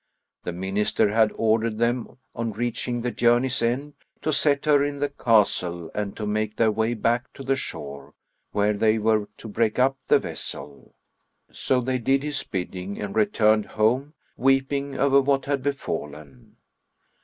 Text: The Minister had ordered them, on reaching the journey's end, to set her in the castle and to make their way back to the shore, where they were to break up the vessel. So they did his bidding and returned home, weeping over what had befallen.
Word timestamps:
The 0.45 0.51
Minister 0.51 1.11
had 1.11 1.31
ordered 1.35 1.77
them, 1.77 2.17
on 2.33 2.53
reaching 2.53 3.01
the 3.01 3.11
journey's 3.11 3.61
end, 3.61 3.93
to 4.23 4.33
set 4.33 4.65
her 4.65 4.83
in 4.83 4.97
the 4.97 5.09
castle 5.09 5.91
and 5.93 6.17
to 6.17 6.25
make 6.25 6.55
their 6.55 6.71
way 6.71 6.95
back 6.95 7.31
to 7.33 7.43
the 7.43 7.55
shore, 7.55 8.15
where 8.51 8.73
they 8.73 8.97
were 8.97 9.27
to 9.37 9.47
break 9.47 9.77
up 9.77 9.99
the 10.07 10.17
vessel. 10.17 10.95
So 11.51 11.81
they 11.81 11.99
did 11.99 12.23
his 12.23 12.43
bidding 12.43 12.99
and 12.99 13.15
returned 13.15 13.67
home, 13.67 14.15
weeping 14.37 14.97
over 14.97 15.21
what 15.21 15.45
had 15.45 15.61
befallen. 15.61 16.55